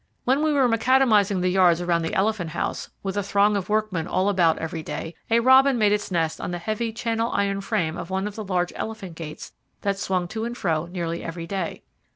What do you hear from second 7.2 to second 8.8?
iron frame of one of the large